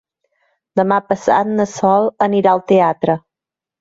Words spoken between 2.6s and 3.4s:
teatre.